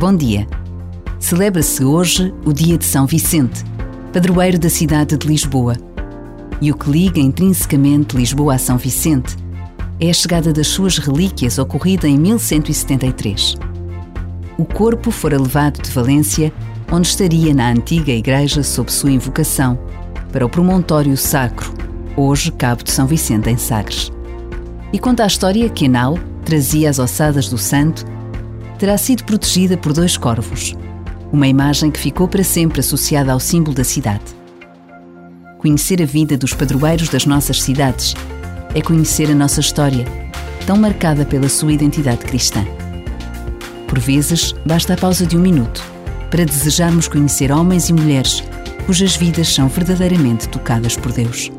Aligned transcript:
Bom 0.00 0.16
dia. 0.16 0.48
Celebra-se 1.18 1.84
hoje 1.84 2.32
o 2.46 2.54
Dia 2.54 2.78
de 2.78 2.86
São 2.86 3.06
Vicente, 3.06 3.62
padroeiro 4.10 4.58
da 4.58 4.70
cidade 4.70 5.14
de 5.14 5.28
Lisboa. 5.28 5.76
E 6.58 6.72
o 6.72 6.74
que 6.74 6.90
liga 6.90 7.20
intrinsecamente 7.20 8.16
Lisboa 8.16 8.54
a 8.54 8.58
São 8.58 8.78
Vicente 8.78 9.36
é 10.00 10.08
a 10.08 10.12
chegada 10.14 10.54
das 10.54 10.68
suas 10.68 10.96
relíquias 10.96 11.58
ocorrida 11.58 12.08
em 12.08 12.16
1173. 12.16 13.56
O 14.56 14.64
corpo 14.64 15.10
fora 15.10 15.38
levado 15.38 15.82
de 15.82 15.90
Valência, 15.90 16.50
onde 16.90 17.06
estaria 17.06 17.52
na 17.52 17.70
antiga 17.70 18.10
igreja 18.10 18.62
sob 18.62 18.90
sua 18.90 19.10
invocação, 19.10 19.78
para 20.32 20.46
o 20.46 20.48
promontório 20.48 21.14
sacro, 21.14 21.74
hoje 22.16 22.50
Cabo 22.52 22.82
de 22.82 22.90
São 22.90 23.06
Vicente 23.06 23.50
em 23.50 23.58
Sagres. 23.58 24.10
E 24.94 24.98
conta 24.98 25.24
a 25.24 25.26
história 25.26 25.68
que 25.68 25.84
Enal 25.84 26.18
trazia 26.42 26.88
as 26.88 26.98
ossadas 26.98 27.50
do 27.50 27.58
santo 27.58 28.02
terá 28.80 28.96
sido 28.96 29.24
protegida 29.24 29.76
por 29.76 29.92
dois 29.92 30.16
corvos, 30.16 30.74
uma 31.30 31.46
imagem 31.46 31.90
que 31.90 32.00
ficou 32.00 32.26
para 32.26 32.42
sempre 32.42 32.80
associada 32.80 33.30
ao 33.30 33.38
símbolo 33.38 33.76
da 33.76 33.84
cidade. 33.84 34.24
Conhecer 35.58 36.02
a 36.02 36.06
vida 36.06 36.38
dos 36.38 36.54
padroeiros 36.54 37.10
das 37.10 37.26
nossas 37.26 37.60
cidades 37.60 38.14
é 38.74 38.80
conhecer 38.80 39.30
a 39.30 39.34
nossa 39.34 39.60
história, 39.60 40.06
tão 40.66 40.78
marcada 40.78 41.26
pela 41.26 41.50
sua 41.50 41.74
identidade 41.74 42.24
cristã. 42.24 42.64
Por 43.86 43.98
vezes, 43.98 44.54
basta 44.64 44.94
a 44.94 44.96
pausa 44.96 45.26
de 45.26 45.36
um 45.36 45.40
minuto 45.40 45.84
para 46.30 46.46
desejarmos 46.46 47.06
conhecer 47.06 47.52
homens 47.52 47.90
e 47.90 47.92
mulheres 47.92 48.42
cujas 48.86 49.14
vidas 49.14 49.48
são 49.48 49.68
verdadeiramente 49.68 50.48
tocadas 50.48 50.96
por 50.96 51.12
Deus. 51.12 51.52